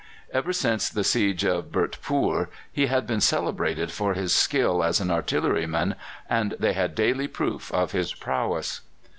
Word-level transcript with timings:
Ever 0.33 0.51
since 0.51 0.89
the 0.89 1.03
siege 1.03 1.45
of 1.45 1.71
Bhurtpoor 1.71 2.47
he 2.71 2.87
had 2.87 3.05
been 3.05 3.21
celebrated 3.21 3.91
for 3.91 4.15
his 4.15 4.33
skill 4.33 4.83
as 4.83 4.99
an 4.99 5.11
artilleryman, 5.11 5.93
and 6.27 6.55
they 6.59 6.73
had 6.73 6.95
daily 6.95 7.27
proof 7.27 7.71
of 7.71 7.91
his 7.91 8.11
prowess. 8.15 8.81